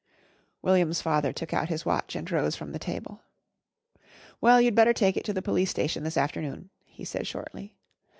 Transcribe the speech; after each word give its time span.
William's 0.63 0.99
father 0.99 1.31
took 1.31 1.53
out 1.53 1.69
his 1.69 1.85
watch 1.85 2.15
and 2.15 2.31
rose 2.31 2.55
from 2.55 2.71
the 2.71 2.79
table. 2.79 3.21
"Well, 4.41 4.59
you'd 4.59 4.73
better 4.73 4.93
take 4.93 5.15
it 5.15 5.23
to 5.25 5.33
the 5.33 5.43
Police 5.43 5.69
Station 5.69 6.01
this 6.01 6.17
afternoon," 6.17 6.71
he 6.87 7.05
said 7.05 7.27
shortly. 7.27 7.75